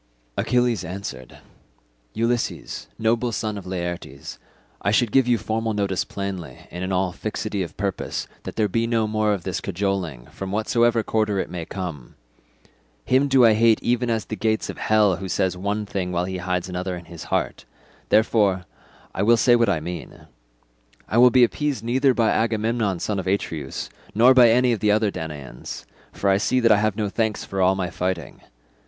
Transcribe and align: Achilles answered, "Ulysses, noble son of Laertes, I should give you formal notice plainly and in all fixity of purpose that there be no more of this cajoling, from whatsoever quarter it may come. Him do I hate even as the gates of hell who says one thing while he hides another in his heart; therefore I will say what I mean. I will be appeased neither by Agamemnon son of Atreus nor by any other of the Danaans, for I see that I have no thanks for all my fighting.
Achilles 0.35 0.83
answered, 0.83 1.37
"Ulysses, 2.15 2.87
noble 2.97 3.31
son 3.31 3.55
of 3.55 3.67
Laertes, 3.67 4.39
I 4.81 4.89
should 4.89 5.11
give 5.11 5.27
you 5.27 5.37
formal 5.37 5.75
notice 5.75 6.05
plainly 6.05 6.65
and 6.71 6.83
in 6.83 6.91
all 6.91 7.11
fixity 7.11 7.61
of 7.61 7.77
purpose 7.77 8.27
that 8.41 8.55
there 8.55 8.67
be 8.67 8.87
no 8.87 9.07
more 9.07 9.31
of 9.31 9.43
this 9.43 9.61
cajoling, 9.61 10.25
from 10.31 10.51
whatsoever 10.51 11.03
quarter 11.03 11.37
it 11.37 11.51
may 11.51 11.65
come. 11.67 12.15
Him 13.05 13.27
do 13.27 13.45
I 13.45 13.53
hate 13.53 13.77
even 13.83 14.09
as 14.09 14.25
the 14.25 14.35
gates 14.35 14.71
of 14.71 14.79
hell 14.79 15.17
who 15.17 15.29
says 15.29 15.55
one 15.55 15.85
thing 15.85 16.11
while 16.11 16.25
he 16.25 16.37
hides 16.37 16.67
another 16.67 16.97
in 16.97 17.05
his 17.05 17.25
heart; 17.25 17.65
therefore 18.09 18.65
I 19.13 19.21
will 19.21 19.37
say 19.37 19.55
what 19.55 19.69
I 19.69 19.79
mean. 19.79 20.25
I 21.07 21.19
will 21.19 21.29
be 21.29 21.43
appeased 21.43 21.83
neither 21.83 22.15
by 22.15 22.31
Agamemnon 22.31 22.97
son 22.99 23.19
of 23.19 23.27
Atreus 23.27 23.87
nor 24.15 24.33
by 24.33 24.49
any 24.49 24.71
other 24.73 24.91
of 24.95 24.99
the 24.99 25.11
Danaans, 25.11 25.85
for 26.11 26.27
I 26.27 26.37
see 26.37 26.59
that 26.59 26.71
I 26.71 26.77
have 26.77 26.95
no 26.97 27.07
thanks 27.07 27.45
for 27.45 27.61
all 27.61 27.75
my 27.75 27.91
fighting. 27.91 28.41